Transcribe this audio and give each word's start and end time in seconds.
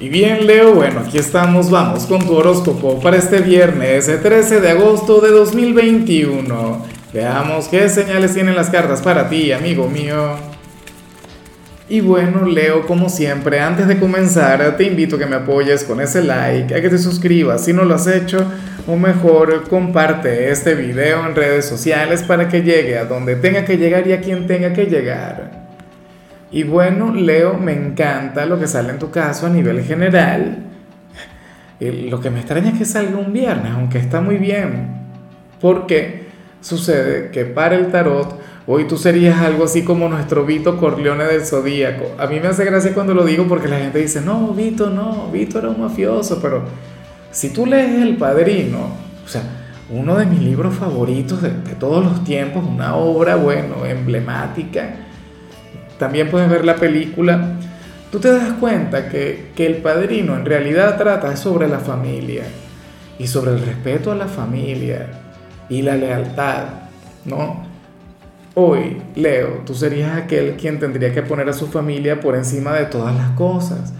Y 0.00 0.08
bien, 0.08 0.46
Leo, 0.46 0.72
bueno, 0.72 1.00
aquí 1.00 1.18
estamos, 1.18 1.70
vamos 1.70 2.06
con 2.06 2.26
tu 2.26 2.34
horóscopo 2.34 2.98
para 3.00 3.18
este 3.18 3.40
viernes, 3.40 4.08
el 4.08 4.22
13 4.22 4.62
de 4.62 4.70
agosto 4.70 5.20
de 5.20 5.28
2021. 5.28 6.86
Veamos 7.12 7.68
qué 7.68 7.86
señales 7.90 8.32
tienen 8.32 8.56
las 8.56 8.70
cartas 8.70 9.02
para 9.02 9.28
ti, 9.28 9.52
amigo 9.52 9.90
mío. 9.90 10.36
Y 11.90 12.00
bueno, 12.00 12.46
Leo, 12.46 12.86
como 12.86 13.10
siempre, 13.10 13.60
antes 13.60 13.88
de 13.88 13.98
comenzar, 13.98 14.74
te 14.78 14.84
invito 14.84 15.16
a 15.16 15.18
que 15.18 15.26
me 15.26 15.36
apoyes 15.36 15.84
con 15.84 16.00
ese 16.00 16.24
like, 16.24 16.74
a 16.74 16.80
que 16.80 16.88
te 16.88 16.96
suscribas 16.96 17.62
si 17.62 17.74
no 17.74 17.84
lo 17.84 17.96
has 17.96 18.06
hecho, 18.06 18.46
o 18.86 18.96
mejor, 18.96 19.68
comparte 19.68 20.50
este 20.50 20.74
video 20.74 21.26
en 21.26 21.34
redes 21.34 21.66
sociales 21.66 22.22
para 22.22 22.48
que 22.48 22.62
llegue 22.62 22.96
a 22.96 23.04
donde 23.04 23.36
tenga 23.36 23.66
que 23.66 23.76
llegar 23.76 24.06
y 24.06 24.14
a 24.14 24.22
quien 24.22 24.46
tenga 24.46 24.72
que 24.72 24.86
llegar. 24.86 25.59
Y 26.52 26.64
bueno, 26.64 27.14
Leo, 27.14 27.54
me 27.54 27.72
encanta 27.72 28.44
lo 28.44 28.58
que 28.58 28.66
sale 28.66 28.90
en 28.90 28.98
tu 28.98 29.10
caso 29.10 29.46
a 29.46 29.50
nivel 29.50 29.82
general. 29.84 30.58
Lo 31.78 32.20
que 32.20 32.30
me 32.30 32.40
extraña 32.40 32.70
es 32.70 32.78
que 32.78 32.84
salga 32.84 33.16
un 33.16 33.32
viernes, 33.32 33.72
aunque 33.72 33.98
está 33.98 34.20
muy 34.20 34.36
bien. 34.36 34.88
Porque 35.60 36.26
sucede 36.60 37.30
que 37.30 37.44
para 37.44 37.76
el 37.76 37.92
tarot, 37.92 38.38
hoy 38.66 38.84
tú 38.84 38.96
serías 38.96 39.40
algo 39.40 39.64
así 39.64 39.82
como 39.82 40.08
nuestro 40.08 40.44
Vito 40.44 40.76
Corleone 40.76 41.24
del 41.24 41.46
Zodíaco. 41.46 42.16
A 42.18 42.26
mí 42.26 42.40
me 42.40 42.48
hace 42.48 42.64
gracia 42.64 42.92
cuando 42.94 43.14
lo 43.14 43.24
digo 43.24 43.46
porque 43.46 43.68
la 43.68 43.78
gente 43.78 44.00
dice, 44.00 44.20
no, 44.20 44.48
Vito, 44.48 44.90
no, 44.90 45.30
Vito 45.30 45.60
era 45.60 45.68
un 45.68 45.80
mafioso. 45.80 46.40
Pero 46.42 46.64
si 47.30 47.50
tú 47.50 47.64
lees 47.64 48.02
El 48.02 48.16
Padrino, 48.16 48.88
o 49.24 49.28
sea, 49.28 49.42
uno 49.88 50.16
de 50.16 50.26
mis 50.26 50.40
libros 50.40 50.74
favoritos 50.74 51.42
de, 51.42 51.50
de 51.50 51.74
todos 51.76 52.04
los 52.04 52.24
tiempos, 52.24 52.64
una 52.66 52.96
obra, 52.96 53.36
bueno, 53.36 53.86
emblemática 53.86 54.96
también 56.00 56.30
puedes 56.30 56.48
ver 56.48 56.64
la 56.64 56.76
película, 56.76 57.56
tú 58.10 58.18
te 58.18 58.32
das 58.32 58.54
cuenta 58.54 59.10
que, 59.10 59.52
el 59.54 59.76
padrino 59.76 60.34
en 60.34 60.46
realidad 60.46 60.96
trata 60.96 61.36
sobre 61.36 61.68
la 61.68 61.78
familia 61.78 62.44
y 63.18 63.26
sobre 63.26 63.50
el 63.50 63.60
respeto 63.60 64.10
a 64.10 64.14
la 64.14 64.26
familia 64.26 65.08
y 65.68 65.82
la 65.82 65.96
lealtad, 65.96 66.64
¿no? 67.26 67.66
Hoy, 68.54 68.96
Leo, 69.14 69.60
tú 69.66 69.74
serías 69.74 70.16
aquel 70.16 70.56
quien 70.56 70.78
tendría 70.78 71.12
que 71.12 71.20
poner 71.20 71.50
a 71.50 71.52
su 71.52 71.66
familia 71.66 72.18
por 72.18 72.34
encima 72.34 72.72
de 72.72 72.86
todas 72.86 73.14
las 73.14 73.32
cosas, 73.32 73.92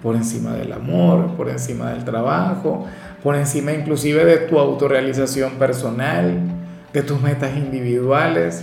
por 0.00 0.14
encima 0.14 0.52
del 0.52 0.72
amor, 0.72 1.34
por 1.36 1.50
encima 1.50 1.90
del 1.90 2.04
trabajo, 2.04 2.86
por 3.20 3.34
encima 3.34 3.72
inclusive 3.72 4.24
de 4.24 4.36
tu 4.36 4.60
autorrealización 4.60 5.54
personal, 5.54 6.38
de 6.92 7.02
tus 7.02 7.20
metas 7.20 7.56
individuales. 7.56 8.62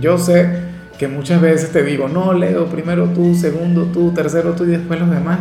Yo 0.00 0.16
sé 0.16 0.61
que 1.02 1.08
muchas 1.08 1.40
veces 1.40 1.72
te 1.72 1.82
digo, 1.82 2.06
no, 2.06 2.32
Leo, 2.32 2.66
primero 2.66 3.06
tú, 3.06 3.34
segundo 3.34 3.86
tú, 3.86 4.12
tercero 4.12 4.52
tú 4.52 4.62
y 4.62 4.68
después 4.68 5.00
los 5.00 5.10
demás. 5.10 5.40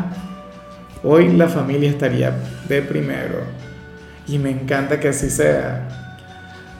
Hoy 1.03 1.31
la 1.33 1.47
familia 1.49 1.87
estaría 1.87 2.35
de 2.67 2.81
primero. 2.81 3.43
Y 4.27 4.39
me 4.39 4.49
encanta 4.49 4.99
que 4.99 5.09
así 5.09 5.29
sea. 5.29 5.87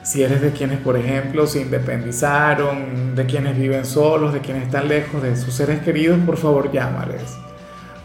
Si 0.02 0.24
eres 0.24 0.40
de 0.40 0.50
quienes, 0.50 0.80
por 0.80 0.96
ejemplo, 0.96 1.46
se 1.46 1.60
independizaron, 1.60 3.14
de 3.14 3.24
quienes 3.24 3.56
viven 3.56 3.84
solos, 3.84 4.34
de 4.34 4.40
quienes 4.40 4.64
están 4.64 4.88
lejos 4.88 5.22
de 5.22 5.36
sus 5.36 5.54
seres 5.54 5.78
queridos, 5.82 6.18
por 6.26 6.36
favor 6.36 6.72
llámales. 6.72 7.36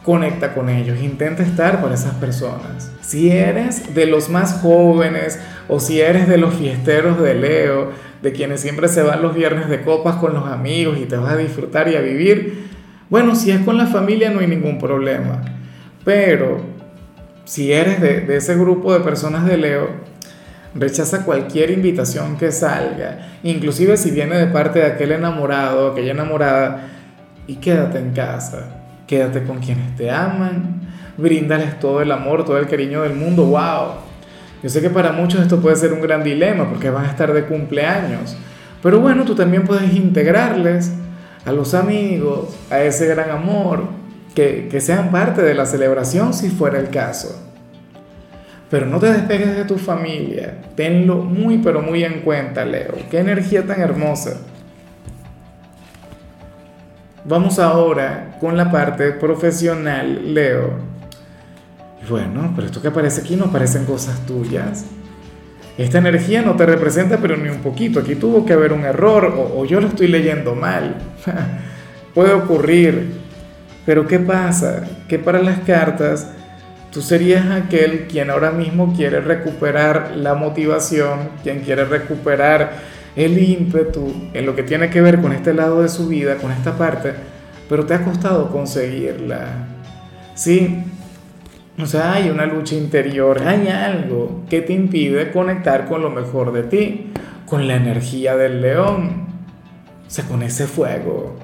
Conecta 0.04 0.54
con 0.54 0.70
ellos, 0.70 1.00
intenta 1.02 1.42
estar 1.42 1.82
para 1.82 1.96
esas 1.96 2.14
personas. 2.18 2.92
Si 3.02 3.32
eres 3.32 3.96
de 3.96 4.06
los 4.06 4.30
más 4.30 4.62
jóvenes 4.62 5.40
o 5.68 5.80
si 5.80 6.02
eres 6.02 6.28
de 6.28 6.38
los 6.38 6.54
fiesteros 6.54 7.20
de 7.20 7.34
Leo, 7.34 7.90
de 8.22 8.32
quienes 8.32 8.62
siempre 8.62 8.88
se 8.88 9.04
van 9.04 9.22
los 9.22 9.36
viernes 9.36 9.70
de 9.70 9.82
copas 9.82 10.16
con 10.16 10.34
los 10.34 10.46
amigos 10.48 10.98
y 10.98 11.06
te 11.06 11.18
vas 11.18 11.34
a 11.34 11.38
disfrutar 11.38 11.88
y 11.88 11.96
a 11.96 12.02
vivir, 12.02 12.68
bueno, 13.10 13.36
si 13.36 13.52
es 13.52 13.60
con 13.62 13.78
la 13.78 13.88
familia 13.88 14.30
no 14.32 14.40
hay 14.40 14.48
ningún 14.48 14.80
problema. 14.80 15.42
Pero 16.04 16.62
si 17.46 17.72
eres 17.72 18.02
de, 18.02 18.36
ese 18.36 18.56
grupo 18.56 18.94
de 18.94 19.02
personas 19.02 19.46
de 19.46 19.58
Leo, 19.58 19.90
rechaza 20.76 21.24
cualquier 21.24 21.72
invitación 21.72 22.38
que 22.38 22.52
salga, 22.52 23.30
inclusive 23.44 23.98
si 23.98 24.12
viene 24.12 24.38
de 24.38 24.48
parte 24.48 24.80
de 24.80 24.86
aquel 24.86 25.12
enamorado, 25.12 25.92
aquella 25.92 26.12
enamorada, 26.12 26.90
y 27.48 27.56
quédate 27.56 28.00
en 28.00 28.12
casa, 28.12 28.68
quédate 29.08 29.44
con 29.44 29.60
quienes 29.60 29.96
te 29.96 30.12
aman, 30.12 30.82
bríndales 31.18 31.80
todo 31.80 32.02
el 32.02 32.12
amor, 32.12 32.44
todo 32.44 32.58
el 32.58 32.68
cariño 32.68 33.04
del 33.04 33.14
mundo, 33.14 33.46
wow 33.46 34.07
yo 34.64 34.70
sé 34.70 34.82
que 34.82 34.90
para 34.90 35.12
muchos 35.12 35.42
esto 35.42 35.60
puede 35.60 35.76
ser 35.76 35.94
un 35.94 36.02
gran 36.02 36.24
dilema 36.24 36.68
porque 36.70 36.90
van 36.90 37.06
a 37.06 37.10
estar 37.10 37.34
de 37.34 37.46
cumpleaños, 37.46 38.36
pero 38.82 39.00
bueno, 39.00 39.24
tú 39.24 39.36
también 39.36 39.64
puedes 39.64 39.94
integrarles 39.94 40.92
a 41.46 41.52
los 41.52 41.74
amigos, 41.74 42.58
a 42.70 42.82
ese 42.82 43.08
gran 43.08 43.30
amor, 43.30 43.84
que, 44.36 44.68
que 44.70 44.82
sean 44.82 45.12
parte 45.12 45.42
de 45.42 45.54
la 45.54 45.66
celebración 45.66 46.34
si 46.34 46.50
fuera 46.50 46.80
el 46.80 46.90
caso. 46.90 47.44
Pero 48.70 48.86
no 48.86 49.00
te 49.00 49.12
despegues 49.12 49.56
de 49.56 49.64
tu 49.64 49.78
familia, 49.78 50.58
tenlo 50.76 51.18
muy 51.18 51.60
pero 51.60 51.82
muy 51.82 52.04
en 52.04 52.22
cuenta, 52.22 52.66
Leo. 52.66 52.94
Qué 53.10 53.20
energía 53.20 53.66
tan 53.66 53.80
hermosa. 53.80 54.42
Vamos 57.24 57.60
ahora 57.60 58.38
con 58.40 58.58
la 58.58 58.72
parte 58.72 59.12
profesional, 59.12 60.34
Leo. 60.34 60.97
Bueno, 62.10 62.54
pero 62.56 62.68
esto 62.68 62.82
que 62.82 62.88
aparece 62.88 63.22
aquí 63.22 63.36
no 63.36 63.52
parecen 63.52 63.86
cosas 63.86 64.26
tuyas. 64.26 64.86
Esta 65.78 66.00
energía 66.00 66.42
no 66.42 66.56
te 66.56 66.66
representa, 66.66 67.18
pero 67.18 67.38
ni 67.38 67.50
un 67.50 67.60
poquito. 67.60 68.00
Aquí 68.00 68.16
tuvo 68.16 68.46
que 68.46 68.54
haber 68.54 68.74
un 68.74 68.86
error 68.86 69.34
o, 69.56 69.66
yo 69.66 69.80
lo 69.80 69.88
estoy 69.88 70.08
leyendo 70.08 70.56
mal. 70.56 70.96
Puede 72.14 72.34
ocurrir. 72.34 73.12
Pero 73.86 74.08
¿qué 74.08 74.20
pasa? 74.20 74.84
Que 75.08 75.20
para 75.20 75.42
las 75.42 75.60
cartas 75.60 76.32
tú 76.92 77.02
serías 77.02 77.46
aquel 77.52 78.08
quien 78.08 78.30
ahora 78.30 78.52
mismo 78.52 78.94
quiere 78.96 79.22
recuperar 79.22 80.14
la 80.16 80.34
motivación, 80.34 81.30
quien 81.44 81.60
quiere 81.60 81.86
recuperar 81.86 82.98
el 83.16 83.38
ímpetu 83.38 84.30
en 84.34 84.46
lo 84.46 84.56
que 84.56 84.64
tiene 84.64 84.90
que 84.90 85.02
ver 85.02 85.22
con 85.22 85.32
este 85.32 85.54
lado 85.54 85.82
de 85.82 85.90
su 85.90 86.08
vida, 86.08 86.36
con 86.38 86.52
esta 86.52 86.78
parte, 86.78 87.14
pero 87.70 87.86
te 87.86 87.94
ha 87.94 88.04
costado 88.04 88.50
conseguirla. 88.50 89.68
Sí, 90.36 90.84
o 91.80 91.86
sea, 91.86 92.14
hay 92.14 92.30
una 92.30 92.48
lucha 92.48 92.76
interior, 92.76 93.44
hay 93.44 93.68
algo 93.68 94.44
que 94.50 94.62
te 94.62 94.74
impide 94.74 95.32
conectar 95.32 95.86
con 95.86 96.02
lo 96.02 96.10
mejor 96.10 96.52
de 96.52 96.64
ti, 96.64 97.12
con 97.46 97.68
la 97.68 97.76
energía 97.76 98.36
del 98.36 98.62
león, 98.62 99.28
o 100.06 100.10
sea, 100.10 100.26
con 100.26 100.42
ese 100.42 100.66
fuego, 100.66 101.36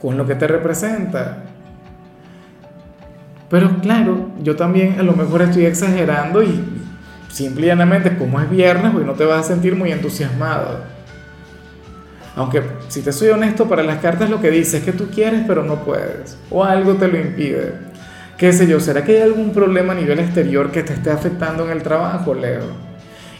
con 0.00 0.16
lo 0.16 0.26
que 0.26 0.34
te 0.34 0.46
representa. 0.46 1.44
Pero 3.50 3.80
claro, 3.80 4.30
yo 4.42 4.56
también 4.56 4.98
a 4.98 5.02
lo 5.02 5.12
mejor 5.12 5.42
estoy 5.42 5.66
exagerando 5.66 6.42
y 6.42 6.64
simplemente 7.28 8.16
como 8.16 8.40
es 8.40 8.48
viernes, 8.48 8.92
pues 8.92 9.04
no 9.04 9.12
te 9.12 9.26
vas 9.26 9.40
a 9.40 9.48
sentir 9.48 9.76
muy 9.76 9.92
entusiasmado. 9.92 10.80
Aunque 12.34 12.62
si 12.88 13.02
te 13.02 13.12
soy 13.12 13.28
honesto, 13.28 13.68
para 13.68 13.82
las 13.82 13.98
cartas 13.98 14.30
lo 14.30 14.40
que 14.40 14.50
dice 14.50 14.78
es 14.78 14.84
que 14.84 14.92
tú 14.92 15.10
quieres 15.10 15.42
pero 15.46 15.62
no 15.62 15.84
puedes, 15.84 16.38
o 16.48 16.64
algo 16.64 16.94
te 16.94 17.08
lo 17.08 17.20
impide 17.20 17.91
qué 18.42 18.52
sé 18.52 18.66
yo, 18.66 18.80
¿será 18.80 19.04
que 19.04 19.12
hay 19.12 19.22
algún 19.22 19.52
problema 19.52 19.92
a 19.92 19.94
nivel 19.94 20.18
exterior 20.18 20.72
que 20.72 20.82
te 20.82 20.94
esté 20.94 21.12
afectando 21.12 21.64
en 21.64 21.70
el 21.70 21.84
trabajo, 21.84 22.34
Leo? 22.34 22.64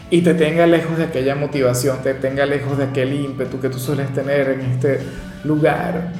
Y 0.09 0.21
te 0.21 0.33
tenga 0.33 0.65
lejos 0.65 0.97
de 0.97 1.03
aquella 1.03 1.35
motivación, 1.35 1.97
te 2.01 2.13
tenga 2.13 2.45
lejos 2.45 2.77
de 2.77 2.85
aquel 2.85 3.11
ímpetu 3.11 3.59
que 3.59 3.67
tú 3.67 3.79
sueles 3.79 4.13
tener 4.13 4.51
en 4.51 4.61
este 4.61 5.01
lugar. 5.43 6.13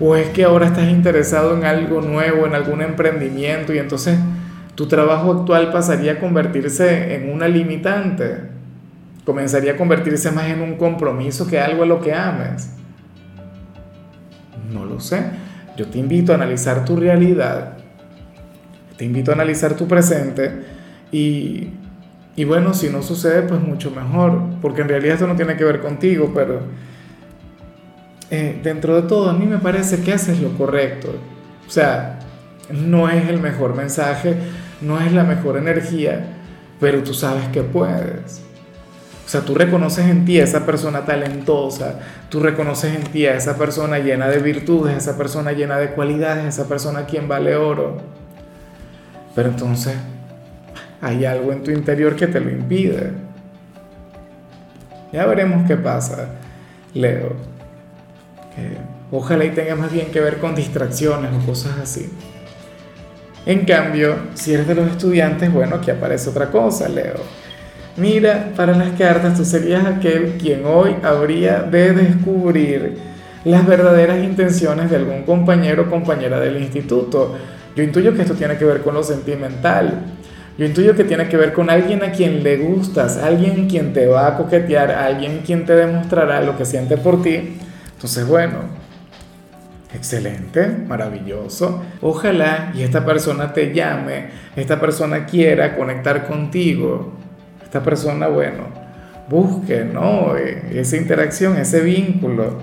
O 0.00 0.16
es 0.16 0.30
que 0.30 0.44
ahora 0.44 0.68
estás 0.68 0.88
interesado 0.88 1.54
en 1.54 1.64
algo 1.64 2.00
nuevo, 2.00 2.46
en 2.46 2.54
algún 2.54 2.80
emprendimiento 2.80 3.74
y 3.74 3.78
entonces 3.78 4.18
tu 4.76 4.88
trabajo 4.88 5.32
actual 5.32 5.70
pasaría 5.70 6.12
a 6.12 6.20
convertirse 6.20 7.16
en 7.16 7.30
una 7.30 7.48
limitante. 7.48 8.44
Comenzaría 9.26 9.72
a 9.72 9.76
convertirse 9.76 10.30
más 10.30 10.46
en 10.46 10.62
un 10.62 10.76
compromiso 10.76 11.46
que 11.46 11.60
algo 11.60 11.82
a 11.82 11.86
lo 11.86 12.00
que 12.00 12.14
ames. 12.14 12.70
No 14.72 14.86
lo 14.86 15.00
sé. 15.00 15.22
Yo 15.76 15.86
te 15.88 15.98
invito 15.98 16.32
a 16.32 16.36
analizar 16.36 16.86
tu 16.86 16.96
realidad 16.96 17.76
te 19.00 19.06
invito 19.06 19.30
a 19.30 19.34
analizar 19.34 19.76
tu 19.76 19.88
presente 19.88 20.52
y, 21.10 21.68
y 22.36 22.44
bueno, 22.44 22.74
si 22.74 22.90
no 22.90 23.02
sucede, 23.02 23.40
pues 23.40 23.58
mucho 23.58 23.90
mejor, 23.90 24.42
porque 24.60 24.82
en 24.82 24.90
realidad 24.90 25.14
esto 25.14 25.26
no 25.26 25.36
tiene 25.36 25.56
que 25.56 25.64
ver 25.64 25.80
contigo, 25.80 26.32
pero 26.34 26.60
eh, 28.30 28.60
dentro 28.62 29.00
de 29.00 29.08
todo 29.08 29.30
a 29.30 29.32
mí 29.32 29.46
me 29.46 29.56
parece 29.56 30.02
que 30.02 30.12
haces 30.12 30.38
lo 30.42 30.50
correcto. 30.50 31.14
O 31.66 31.70
sea, 31.70 32.18
no 32.70 33.08
es 33.08 33.26
el 33.30 33.40
mejor 33.40 33.74
mensaje, 33.74 34.36
no 34.82 35.00
es 35.00 35.10
la 35.14 35.24
mejor 35.24 35.56
energía, 35.56 36.36
pero 36.78 37.02
tú 37.02 37.14
sabes 37.14 37.48
que 37.48 37.62
puedes. 37.62 38.42
O 39.24 39.28
sea, 39.30 39.40
tú 39.40 39.54
reconoces 39.54 40.04
en 40.10 40.26
ti 40.26 40.38
a 40.40 40.44
esa 40.44 40.66
persona 40.66 41.06
talentosa, 41.06 42.00
tú 42.28 42.40
reconoces 42.40 42.94
en 42.94 43.04
ti 43.04 43.24
a 43.24 43.34
esa 43.34 43.56
persona 43.56 43.98
llena 43.98 44.28
de 44.28 44.40
virtudes, 44.40 44.94
esa 44.94 45.16
persona 45.16 45.52
llena 45.52 45.78
de 45.78 45.92
cualidades, 45.92 46.44
esa 46.44 46.68
persona 46.68 47.06
quien 47.06 47.28
vale 47.28 47.56
oro. 47.56 48.19
Pero 49.34 49.48
entonces 49.48 49.94
hay 51.00 51.24
algo 51.24 51.52
en 51.52 51.62
tu 51.62 51.70
interior 51.70 52.16
que 52.16 52.26
te 52.26 52.40
lo 52.40 52.50
impide. 52.50 53.12
Ya 55.12 55.26
veremos 55.26 55.66
qué 55.66 55.76
pasa, 55.76 56.28
Leo. 56.94 57.34
ojalá 59.10 59.44
y 59.44 59.50
tenga 59.50 59.74
más 59.74 59.92
bien 59.92 60.10
que 60.10 60.20
ver 60.20 60.38
con 60.38 60.54
distracciones 60.54 61.30
o 61.32 61.46
cosas 61.46 61.78
así. 61.82 62.10
En 63.46 63.64
cambio, 63.64 64.16
si 64.34 64.52
eres 64.52 64.68
de 64.68 64.74
los 64.74 64.88
estudiantes, 64.88 65.52
bueno, 65.52 65.76
aquí 65.76 65.90
aparece 65.90 66.28
otra 66.30 66.50
cosa, 66.50 66.88
Leo. 66.88 67.20
Mira, 67.96 68.52
para 68.54 68.76
las 68.76 68.90
cartas 68.90 69.36
tú 69.36 69.44
serías 69.44 69.84
aquel 69.84 70.36
quien 70.40 70.64
hoy 70.64 70.96
habría 71.02 71.62
de 71.62 71.92
descubrir 71.92 72.98
las 73.44 73.66
verdaderas 73.66 74.22
intenciones 74.22 74.90
de 74.90 74.96
algún 74.96 75.22
compañero 75.24 75.84
o 75.84 75.90
compañera 75.90 76.38
del 76.38 76.62
instituto. 76.62 77.36
Yo 77.80 77.84
intuyo 77.84 78.14
que 78.14 78.20
esto 78.20 78.34
tiene 78.34 78.58
que 78.58 78.66
ver 78.66 78.82
con 78.82 78.92
lo 78.92 79.02
sentimental. 79.02 80.02
Yo 80.58 80.66
intuyo 80.66 80.94
que 80.94 81.04
tiene 81.04 81.30
que 81.30 81.38
ver 81.38 81.54
con 81.54 81.70
alguien 81.70 82.04
a 82.04 82.12
quien 82.12 82.42
le 82.42 82.58
gustas, 82.58 83.16
alguien 83.16 83.68
quien 83.70 83.94
te 83.94 84.06
va 84.06 84.26
a 84.26 84.36
coquetear, 84.36 84.90
alguien 84.90 85.40
quien 85.46 85.64
te 85.64 85.74
demostrará 85.74 86.42
lo 86.42 86.58
que 86.58 86.66
siente 86.66 86.98
por 86.98 87.22
ti. 87.22 87.56
Entonces, 87.94 88.26
bueno, 88.26 88.58
excelente, 89.94 90.66
maravilloso. 90.86 91.82
Ojalá 92.02 92.70
y 92.74 92.82
esta 92.82 93.06
persona 93.06 93.54
te 93.54 93.72
llame, 93.72 94.26
esta 94.56 94.78
persona 94.78 95.24
quiera 95.24 95.74
conectar 95.74 96.26
contigo. 96.26 97.14
Esta 97.64 97.82
persona, 97.82 98.28
bueno, 98.28 98.64
busque, 99.26 99.86
¿no? 99.86 100.36
E, 100.36 100.78
esa 100.78 100.98
interacción, 100.98 101.56
ese 101.56 101.80
vínculo. 101.80 102.58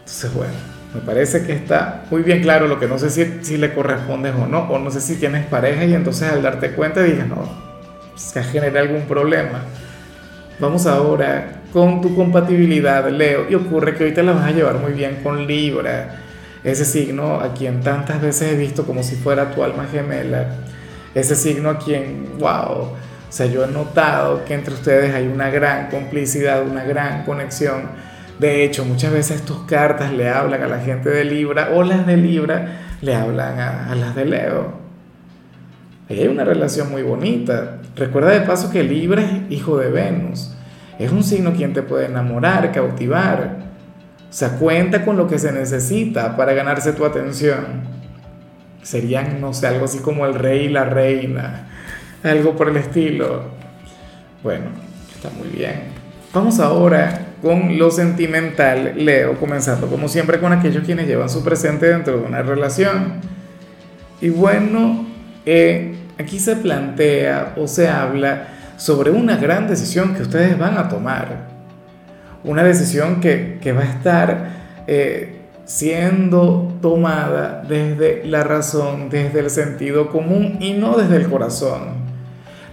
Entonces, 0.00 0.34
bueno, 0.34 0.77
me 0.94 1.00
parece 1.00 1.44
que 1.44 1.52
está 1.52 2.04
muy 2.10 2.22
bien 2.22 2.40
claro 2.40 2.66
lo 2.66 2.80
que 2.80 2.86
no 2.86 2.98
sé 2.98 3.10
si, 3.10 3.44
si 3.44 3.58
le 3.58 3.74
correspondes 3.74 4.34
o 4.34 4.46
no, 4.46 4.60
o 4.70 4.78
no 4.78 4.90
sé 4.90 5.00
si 5.00 5.16
tienes 5.16 5.44
pareja 5.46 5.84
y 5.84 5.94
entonces 5.94 6.32
al 6.32 6.42
darte 6.42 6.72
cuenta 6.72 7.02
digas, 7.02 7.28
no, 7.28 7.48
se 8.16 8.42
genera 8.42 8.80
algún 8.80 9.02
problema. 9.02 9.62
Vamos 10.58 10.86
ahora 10.86 11.62
con 11.72 12.00
tu 12.00 12.16
compatibilidad, 12.16 13.08
Leo, 13.10 13.46
y 13.48 13.54
ocurre 13.54 13.94
que 13.94 14.04
hoy 14.04 14.12
te 14.12 14.22
la 14.22 14.32
vas 14.32 14.46
a 14.46 14.50
llevar 14.50 14.78
muy 14.78 14.92
bien 14.92 15.20
con 15.22 15.46
Libra, 15.46 16.22
ese 16.64 16.84
signo 16.84 17.40
a 17.40 17.54
quien 17.54 17.80
tantas 17.80 18.20
veces 18.20 18.52
he 18.52 18.56
visto 18.56 18.84
como 18.84 19.02
si 19.02 19.14
fuera 19.14 19.50
tu 19.54 19.62
alma 19.62 19.86
gemela, 19.90 20.48
ese 21.14 21.36
signo 21.36 21.70
a 21.70 21.78
quien, 21.78 22.38
wow, 22.38 22.92
o 23.28 23.32
sea, 23.32 23.46
yo 23.46 23.64
he 23.64 23.68
notado 23.68 24.44
que 24.46 24.54
entre 24.54 24.74
ustedes 24.74 25.14
hay 25.14 25.26
una 25.26 25.50
gran 25.50 25.90
complicidad, 25.90 26.66
una 26.66 26.82
gran 26.84 27.24
conexión 27.24 27.82
de 28.38 28.64
hecho, 28.64 28.84
muchas 28.84 29.12
veces 29.12 29.44
tus 29.44 29.58
cartas 29.64 30.12
le 30.12 30.28
hablan 30.28 30.62
a 30.62 30.68
la 30.68 30.78
gente 30.78 31.10
de 31.10 31.24
Libra 31.24 31.70
o 31.74 31.82
las 31.82 32.06
de 32.06 32.16
Libra 32.16 32.82
le 33.00 33.14
hablan 33.14 33.58
a, 33.58 33.94
las 33.96 34.14
de 34.14 34.24
Leo. 34.26 34.72
Ahí 36.08 36.20
hay 36.20 36.28
una 36.28 36.44
relación 36.44 36.90
muy 36.90 37.02
bonita. 37.02 37.78
Recuerda 37.96 38.30
de 38.30 38.42
paso 38.42 38.70
que 38.70 38.84
Libra 38.84 39.22
es 39.22 39.50
hijo 39.50 39.76
de 39.78 39.90
Venus. 39.90 40.54
Es 41.00 41.10
un 41.10 41.24
signo 41.24 41.52
quien 41.52 41.72
te 41.72 41.82
puede 41.82 42.06
enamorar, 42.06 42.70
cautivar. 42.72 43.56
O 44.30 44.32
sea, 44.32 44.50
cuenta 44.50 45.04
con 45.04 45.16
lo 45.16 45.26
que 45.26 45.38
se 45.38 45.52
necesita 45.52 46.36
para 46.36 46.52
ganarse 46.52 46.92
tu 46.92 47.04
atención. 47.04 47.82
Serían, 48.82 49.40
no 49.40 49.52
sé, 49.52 49.66
algo 49.66 49.84
así 49.84 49.98
como 49.98 50.26
el 50.26 50.34
rey 50.34 50.66
y 50.66 50.68
la 50.68 50.84
reina. 50.84 51.68
Algo 52.22 52.54
por 52.56 52.68
el 52.68 52.76
estilo. 52.76 53.42
Bueno, 54.42 54.66
está 55.14 55.28
muy 55.30 55.48
bien. 55.48 55.82
Vamos 56.32 56.60
ahora 56.60 57.27
con 57.42 57.78
lo 57.78 57.90
sentimental, 57.90 58.94
Leo, 58.96 59.38
comenzando 59.38 59.86
como 59.86 60.08
siempre 60.08 60.40
con 60.40 60.52
aquellos 60.52 60.84
quienes 60.84 61.06
llevan 61.06 61.30
su 61.30 61.44
presente 61.44 61.86
dentro 61.86 62.18
de 62.18 62.26
una 62.26 62.42
relación. 62.42 63.20
Y 64.20 64.30
bueno, 64.30 65.06
eh, 65.46 65.94
aquí 66.18 66.40
se 66.40 66.56
plantea 66.56 67.54
o 67.56 67.68
se 67.68 67.88
habla 67.88 68.48
sobre 68.76 69.10
una 69.10 69.36
gran 69.36 69.68
decisión 69.68 70.14
que 70.14 70.22
ustedes 70.22 70.58
van 70.58 70.76
a 70.78 70.88
tomar. 70.88 71.48
Una 72.44 72.62
decisión 72.62 73.20
que, 73.20 73.60
va 73.72 73.82
a 73.82 73.84
estar 73.84 74.48
eh, 74.86 75.38
siendo 75.64 76.76
tomada 76.80 77.62
desde 77.68 78.24
la 78.24 78.42
razón, 78.42 79.10
desde 79.10 79.40
el 79.40 79.50
sentido 79.50 80.08
común 80.10 80.56
y 80.60 80.72
no 80.72 80.96
desde 80.96 81.16
el 81.16 81.28
corazón. 81.28 82.08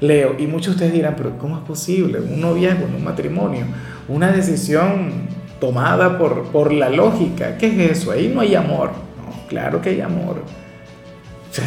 Leo, 0.01 0.35
y 0.38 0.47
muchos 0.47 0.68
de 0.68 0.71
ustedes 0.71 0.94
dirán, 0.94 1.15
pero 1.15 1.38
¿cómo 1.38 1.57
es 1.57 1.63
posible? 1.63 2.19
Un 2.19 2.41
noviazgo, 2.41 2.85
un 2.85 3.03
matrimonio, 3.03 3.65
una 4.07 4.31
decisión 4.31 5.28
tomada 5.60 6.18
por, 6.18 6.46
por 6.52 6.72
la 6.72 6.90
lógica. 6.90 7.57
¿Qué 7.57 7.68
es 7.68 7.98
eso? 7.98 8.12
Ahí 8.12 8.31
no 8.34 8.42
hay 8.42 8.56
amor. 8.56 8.92
No, 9.18 9.48
claro 9.48 9.81
que 9.81 9.90
hay 9.90 10.02
amor. 10.02 10.44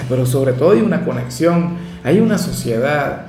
pero 0.08 0.26
sobre 0.26 0.52
todo 0.52 0.72
hay 0.72 0.80
una 0.80 1.04
conexión, 1.04 1.76
hay 2.04 2.20
una 2.20 2.38
sociedad. 2.38 3.26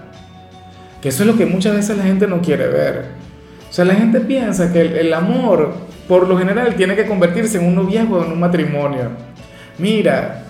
Que 1.02 1.10
eso 1.10 1.24
es 1.24 1.28
lo 1.28 1.38
que 1.38 1.46
muchas 1.46 1.76
veces 1.76 1.98
la 1.98 2.04
gente 2.04 2.28
no 2.28 2.42
quiere 2.42 2.68
ver. 2.68 3.06
O 3.70 3.74
sea, 3.74 3.86
la 3.86 3.96
gente 3.96 4.20
piensa 4.20 4.72
que 4.74 4.82
el, 4.82 4.98
el 4.98 5.14
amor, 5.14 5.74
por 6.08 6.28
lo 6.28 6.38
general, 6.38 6.76
tiene 6.76 6.96
que 6.96 7.06
convertirse 7.06 7.60
en 7.60 7.68
un 7.68 7.76
noviazgo 7.76 8.24
en 8.24 8.32
un 8.32 8.40
matrimonio. 8.40 9.12
Mira, 9.78 10.44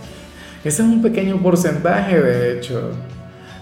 ese 0.63 0.81
es 0.81 0.87
un 0.87 1.01
pequeño 1.01 1.37
porcentaje, 1.37 2.19
de 2.19 2.57
hecho. 2.57 2.91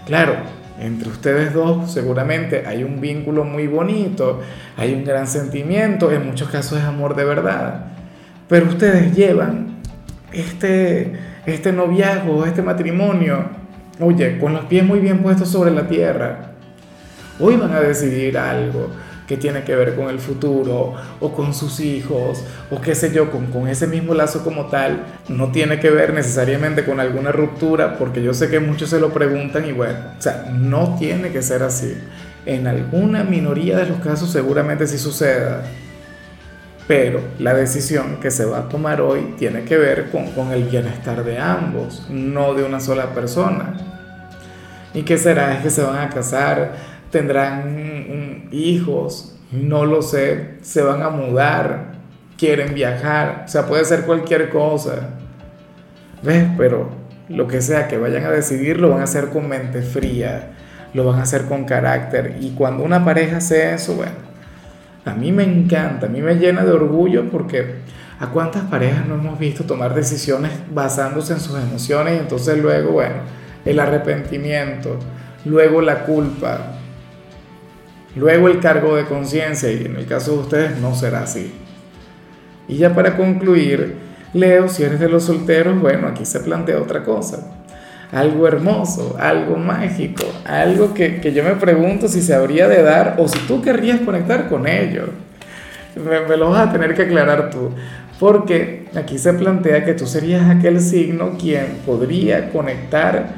Claro, 0.06 0.36
entre 0.80 1.08
ustedes 1.08 1.52
dos 1.52 1.92
seguramente 1.92 2.64
hay 2.66 2.84
un 2.84 3.00
vínculo 3.00 3.44
muy 3.44 3.66
bonito, 3.66 4.40
hay 4.76 4.94
un 4.94 5.04
gran 5.04 5.26
sentimiento, 5.26 6.12
en 6.12 6.26
muchos 6.26 6.48
casos 6.48 6.78
es 6.78 6.84
amor 6.84 7.16
de 7.16 7.24
verdad, 7.24 7.86
pero 8.48 8.66
ustedes 8.66 9.14
llevan 9.14 9.78
este, 10.32 11.12
este 11.46 11.72
noviazgo, 11.72 12.44
este 12.44 12.62
matrimonio, 12.62 13.46
oye, 14.00 14.38
con 14.38 14.52
los 14.52 14.64
pies 14.66 14.84
muy 14.84 15.00
bien 15.00 15.18
puestos 15.18 15.48
sobre 15.48 15.70
la 15.70 15.88
tierra. 15.88 16.52
Hoy 17.40 17.56
van 17.56 17.72
a 17.72 17.80
decidir 17.80 18.36
algo, 18.36 18.90
que 19.28 19.36
tiene 19.36 19.62
que 19.62 19.76
ver 19.76 19.94
con 19.94 20.08
el 20.08 20.18
futuro 20.18 20.94
o 21.20 21.32
con 21.34 21.52
sus 21.52 21.80
hijos 21.80 22.42
o 22.70 22.80
qué 22.80 22.94
sé 22.94 23.12
yo, 23.12 23.30
con, 23.30 23.46
con 23.46 23.68
ese 23.68 23.86
mismo 23.86 24.14
lazo 24.14 24.42
como 24.42 24.66
tal, 24.66 25.04
no 25.28 25.52
tiene 25.52 25.78
que 25.78 25.90
ver 25.90 26.14
necesariamente 26.14 26.84
con 26.84 26.98
alguna 26.98 27.30
ruptura, 27.30 27.98
porque 27.98 28.22
yo 28.22 28.32
sé 28.32 28.48
que 28.48 28.58
muchos 28.58 28.88
se 28.88 28.98
lo 28.98 29.12
preguntan 29.12 29.66
y 29.66 29.72
bueno, 29.72 29.98
o 30.18 30.22
sea, 30.22 30.50
no 30.50 30.96
tiene 30.98 31.30
que 31.30 31.42
ser 31.42 31.62
así. 31.62 31.94
En 32.46 32.66
alguna 32.66 33.22
minoría 33.22 33.76
de 33.76 33.86
los 33.86 33.98
casos 33.98 34.30
seguramente 34.30 34.86
sí 34.86 34.96
suceda, 34.96 35.62
pero 36.86 37.20
la 37.38 37.52
decisión 37.52 38.20
que 38.20 38.30
se 38.30 38.46
va 38.46 38.60
a 38.60 38.68
tomar 38.70 39.02
hoy 39.02 39.34
tiene 39.38 39.64
que 39.64 39.76
ver 39.76 40.10
con, 40.10 40.30
con 40.30 40.52
el 40.52 40.64
bienestar 40.64 41.22
de 41.22 41.38
ambos, 41.38 42.06
no 42.08 42.54
de 42.54 42.64
una 42.64 42.80
sola 42.80 43.12
persona. 43.12 43.74
¿Y 44.94 45.02
qué 45.02 45.18
será? 45.18 45.54
Es 45.54 45.62
que 45.62 45.68
se 45.68 45.82
van 45.82 45.98
a 45.98 46.08
casar, 46.08 46.72
tendrán 47.10 48.48
hijos, 48.52 49.38
no 49.52 49.86
lo 49.86 50.02
sé, 50.02 50.58
se 50.62 50.82
van 50.82 51.02
a 51.02 51.10
mudar, 51.10 51.92
quieren 52.36 52.74
viajar, 52.74 53.44
o 53.46 53.48
sea, 53.48 53.66
puede 53.66 53.84
ser 53.84 54.02
cualquier 54.02 54.50
cosa. 54.50 55.10
¿Ves? 56.22 56.46
Pero 56.56 56.90
lo 57.28 57.46
que 57.46 57.60
sea 57.60 57.88
que 57.88 57.98
vayan 57.98 58.24
a 58.24 58.30
decidir 58.30 58.80
lo 58.80 58.90
van 58.90 59.00
a 59.00 59.04
hacer 59.04 59.28
con 59.28 59.48
mente 59.48 59.82
fría, 59.82 60.50
lo 60.94 61.04
van 61.04 61.20
a 61.20 61.22
hacer 61.22 61.44
con 61.44 61.64
carácter. 61.64 62.36
Y 62.40 62.50
cuando 62.50 62.84
una 62.84 63.04
pareja 63.04 63.38
hace 63.38 63.74
eso, 63.74 63.94
bueno, 63.94 64.12
a 65.04 65.14
mí 65.14 65.32
me 65.32 65.44
encanta, 65.44 66.06
a 66.06 66.08
mí 66.08 66.20
me 66.20 66.34
llena 66.34 66.64
de 66.64 66.72
orgullo 66.72 67.30
porque 67.30 67.76
a 68.20 68.26
cuántas 68.28 68.64
parejas 68.64 69.06
no 69.06 69.14
hemos 69.14 69.38
visto 69.38 69.64
tomar 69.64 69.94
decisiones 69.94 70.52
basándose 70.72 71.34
en 71.34 71.40
sus 71.40 71.56
emociones 71.56 72.16
y 72.16 72.18
entonces 72.18 72.58
luego, 72.58 72.92
bueno, 72.92 73.16
el 73.64 73.78
arrepentimiento, 73.78 74.98
luego 75.44 75.80
la 75.80 76.04
culpa, 76.04 76.77
Luego 78.16 78.48
el 78.48 78.60
cargo 78.60 78.96
de 78.96 79.04
conciencia, 79.04 79.70
y 79.70 79.84
en 79.84 79.96
el 79.96 80.06
caso 80.06 80.32
de 80.32 80.38
ustedes 80.38 80.78
no 80.78 80.94
será 80.94 81.22
así. 81.22 81.52
Y 82.66 82.76
ya 82.76 82.94
para 82.94 83.16
concluir, 83.16 83.96
Leo, 84.32 84.68
si 84.68 84.82
eres 84.82 85.00
de 85.00 85.08
los 85.08 85.24
solteros, 85.24 85.80
bueno, 85.80 86.08
aquí 86.08 86.24
se 86.24 86.40
plantea 86.40 86.80
otra 86.80 87.04
cosa. 87.04 87.54
Algo 88.12 88.48
hermoso, 88.48 89.16
algo 89.18 89.56
mágico, 89.56 90.24
algo 90.44 90.94
que, 90.94 91.20
yo 91.34 91.44
me 91.44 91.56
pregunto 91.56 92.08
si 92.08 92.22
se 92.22 92.34
habría 92.34 92.66
de 92.68 92.82
dar 92.82 93.16
o 93.18 93.28
si 93.28 93.38
tú 93.40 93.60
querrías 93.60 94.00
conectar 94.00 94.48
con 94.48 94.66
ellos. 94.66 95.10
Me, 95.96 96.20
me, 96.20 96.36
lo 96.36 96.50
vas 96.50 96.68
a 96.68 96.72
tener 96.72 96.94
que 96.94 97.02
aclarar 97.02 97.50
tú. 97.50 97.70
Porque 98.18 98.86
aquí 98.96 99.18
se 99.18 99.32
plantea 99.34 99.84
que 99.84 99.94
tú 99.94 100.06
serías 100.06 100.50
aquel 100.50 100.80
signo 100.80 101.36
quien 101.38 101.78
podría 101.86 102.50
conectar 102.50 103.28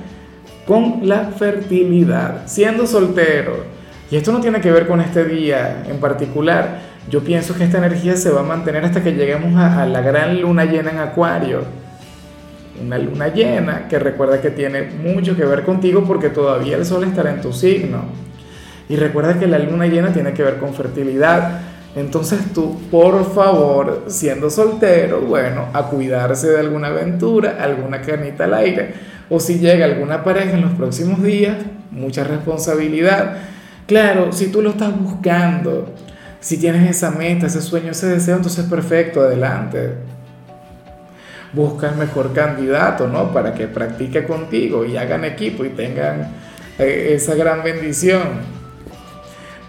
con 0.67 1.01
la 1.09 1.27
fertilidad, 1.37 2.47
siendo 2.47 2.87
soltero 2.87 3.80
y 4.11 4.17
esto 4.17 4.33
no 4.33 4.41
tiene 4.41 4.61
que 4.61 4.73
ver 4.73 4.89
con 4.89 5.01
este 5.01 5.25
día 5.25 5.85
en 5.89 5.99
particular. 5.99 6.81
Yo 7.09 7.21
pienso 7.21 7.55
que 7.55 7.65
esta 7.65 7.79
energía 7.79 8.17
se 8.17 8.31
va 8.31 8.41
a 8.41 8.45
mantener 8.45 8.85
hasta 8.85 9.03
que 9.03 9.13
lleguemos 9.13 9.57
a, 9.57 9.87
la 9.87 10.01
gran 10.01 10.41
luna 10.41 10.65
llena 10.65 10.91
en 10.91 10.99
Acuario. 10.99 11.63
Una 12.85 12.99
luna 12.99 13.29
llena 13.29 13.87
que 13.89 13.99
recuerda 13.99 14.41
que 14.41 14.51
tiene 14.51 14.83
mucho 14.83 15.37
que 15.37 15.45
ver 15.45 15.63
contigo 15.63 16.05
porque 16.05 16.29
todavía 16.29 16.77
el 16.77 16.85
sol 16.85 17.05
estará 17.05 17.31
en 17.31 17.41
tu 17.41 17.53
signo. 17.53 18.03
Y 18.89 18.97
recuerda 18.97 19.39
que 19.39 19.47
la 19.47 19.61
luna 19.61 19.87
llena 19.87 20.13
tiene 20.13 20.33
que 20.33 20.43
ver 20.43 20.57
con 20.57 20.75
fertilidad. 20.75 21.61
Entonces 21.95 22.53
tú, 22.53 22.81
por 22.91 23.33
favor, 23.33 24.07
siendo 24.09 24.51
soltero, 24.51 25.21
bueno, 25.21 25.67
a 25.73 25.85
cuidarse 25.85 26.49
de 26.49 26.59
alguna 26.59 26.89
aventura, 26.89 27.59
alguna 27.61 28.01
canita 28.01 28.45
al 28.45 28.55
aire. 28.55 28.93
O 29.29 29.39
si 29.39 29.61
llega 29.61 29.85
alguna 29.85 30.25
pareja 30.25 30.53
en 30.53 30.63
los 30.63 30.73
próximos 30.73 31.23
días, 31.23 31.57
mucha 31.93 32.25
responsabilidad 32.25 33.37
Claro, 33.91 34.31
si 34.31 34.53
tú 34.53 34.63
lo 34.63 34.71
estás 34.71 34.97
buscando, 34.97 35.93
si 36.39 36.59
tienes 36.59 36.89
esa 36.89 37.11
meta, 37.11 37.49
ese 37.49 37.61
sueño, 37.61 37.91
ese 37.91 38.07
deseo, 38.07 38.37
entonces 38.37 38.65
perfecto, 38.67 39.21
adelante. 39.21 39.95
busca 41.53 41.89
el 41.89 41.97
mejor 41.97 42.33
candidato, 42.33 43.09
¿no? 43.09 43.33
Para 43.33 43.53
que 43.53 43.67
practique 43.67 44.23
contigo 44.23 44.85
y 44.85 44.97
hagan 44.97 45.25
equipo 45.25 45.65
y 45.65 45.71
tengan 45.71 46.31
eh, 46.79 47.15
esa 47.17 47.35
gran 47.35 47.65
bendición. 47.65 48.23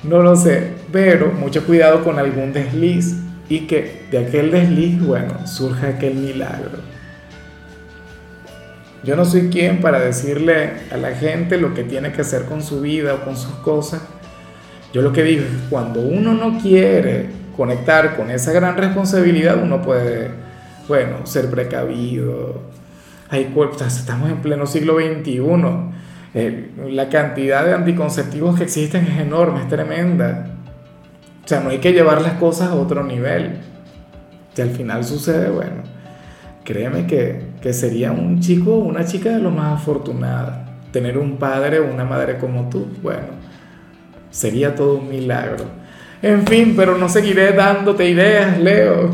No 0.04 0.22
lo 0.22 0.36
sé, 0.36 0.68
pero 0.92 1.32
mucho 1.32 1.66
cuidado 1.66 2.04
con 2.04 2.20
algún 2.20 2.54
desliz 2.54 3.16
y 3.50 3.62
que 3.62 4.04
de 4.12 4.20
aquel 4.20 4.52
desliz, 4.52 5.02
bueno, 5.04 5.48
surja 5.48 5.88
aquel 5.88 6.14
milagro. 6.14 6.78
Yo 9.04 9.16
no 9.16 9.26
soy 9.26 9.50
quien 9.50 9.82
para 9.82 10.00
decirle 10.00 10.74
a 10.92 10.98
la 10.98 11.16
gente 11.16 11.58
lo 11.58 11.74
que 11.74 11.84
tiene 11.84 12.12
que 12.12 12.22
hacer 12.22 12.46
con 12.46 12.62
su 12.62 12.82
vida 12.82 13.16
o 13.16 13.26
con 13.26 13.36
sus 13.36 13.56
cosas. 13.56 14.02
Yo 14.94 15.02
lo 15.02 15.14
que 15.14 15.24
digo 15.24 15.44
es 15.44 15.70
cuando 15.70 16.02
uno 16.02 16.34
no 16.34 16.60
quiere 16.60 17.28
conectar 17.56 18.16
con 18.16 18.30
esa 18.32 18.52
gran 18.52 18.78
responsabilidad, 18.78 19.62
uno 19.62 19.82
puede, 19.82 20.30
bueno, 20.88 21.26
ser 21.26 21.50
precavido. 21.50 22.62
Hay 23.30 23.54
estamos 23.88 24.30
en 24.30 24.42
pleno 24.42 24.68
siglo 24.68 24.98
XXI 24.98 25.42
la 26.34 27.10
cantidad 27.10 27.66
de 27.66 27.74
anticonceptivos 27.74 28.58
que 28.58 28.64
existen 28.64 29.06
es 29.06 29.20
enorme, 29.20 29.62
es 29.62 29.68
tremenda. 29.68 30.48
O 31.44 31.48
sea, 31.48 31.60
no 31.60 31.70
hay 31.70 31.80
que 31.80 31.92
llevar 31.92 32.22
las 32.22 32.34
cosas 32.34 32.70
a 32.70 32.76
otro 32.76 33.04
nivel. 33.04 33.58
Si 34.54 34.62
al 34.62 34.70
final 34.70 35.04
sucede, 35.04 35.50
bueno, 35.50 35.84
créeme 36.64 37.06
que, 37.06 37.48
que 37.62 37.74
sería 37.74 38.12
un 38.12 38.40
chico 38.40 38.76
o 38.76 38.80
una 38.80 39.06
chica 39.06 39.30
de 39.30 39.40
lo 39.40 39.52
más 39.52 39.82
afortunada. 39.82 40.66
Tener 40.92 41.18
un 41.18 41.38
padre 41.38 41.80
o 41.80 41.92
una 41.92 42.06
madre 42.06 42.38
como 42.38 42.70
tú, 42.70 42.88
bueno, 43.02 43.28
sería 44.32 44.76
todo 44.76 44.96
un 44.96 45.10
milagro. 45.10 45.66
En 46.22 46.46
fin, 46.48 46.74
pero 46.76 46.98
no 46.98 47.10
seguiré 47.10 47.52
dándote 47.52 48.10
ideas, 48.10 48.60
Leo. 48.60 49.10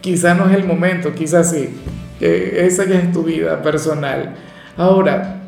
Quizá 0.00 0.34
no 0.34 0.48
es 0.48 0.56
el 0.56 0.64
momento, 0.64 1.14
quizás 1.14 1.50
sí. 1.50 1.70
esa 2.20 2.84
ya 2.84 2.98
es 2.98 3.12
tu 3.12 3.22
vida 3.22 3.62
personal. 3.62 4.34
Ahora, 4.76 5.40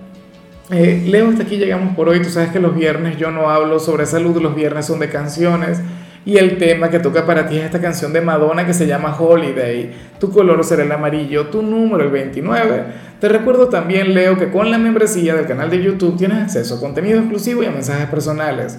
eh, 0.70 1.04
Leo, 1.06 1.28
hasta 1.28 1.44
aquí 1.44 1.56
llegamos 1.56 1.94
por 1.96 2.08
hoy. 2.08 2.20
Tú 2.20 2.28
sabes 2.28 2.50
que 2.50 2.60
los 2.60 2.74
viernes 2.74 3.16
yo 3.16 3.30
no 3.30 3.48
hablo 3.48 3.78
sobre 3.78 4.04
salud, 4.06 4.40
los 4.40 4.54
viernes 4.54 4.86
son 4.86 4.98
de 4.98 5.08
canciones. 5.08 5.80
Y 6.26 6.36
el 6.36 6.58
tema 6.58 6.90
que 6.90 6.98
toca 6.98 7.24
para 7.24 7.48
ti 7.48 7.56
es 7.56 7.64
esta 7.64 7.80
canción 7.80 8.12
de 8.12 8.20
Madonna 8.20 8.66
que 8.66 8.74
se 8.74 8.86
llama 8.86 9.16
Holiday. 9.18 9.92
Tu 10.20 10.30
color 10.30 10.62
será 10.62 10.82
el 10.82 10.92
amarillo, 10.92 11.46
tu 11.46 11.62
número 11.62 12.04
el 12.04 12.10
29. 12.10 12.84
Te 13.18 13.28
recuerdo 13.30 13.68
también, 13.68 14.12
Leo, 14.12 14.36
que 14.36 14.50
con 14.50 14.70
la 14.70 14.76
membresía 14.76 15.34
del 15.34 15.46
canal 15.46 15.70
de 15.70 15.82
YouTube 15.82 16.18
tienes 16.18 16.42
acceso 16.42 16.74
a 16.74 16.80
contenido 16.80 17.18
exclusivo 17.18 17.62
y 17.62 17.66
a 17.66 17.70
mensajes 17.70 18.08
personales. 18.08 18.78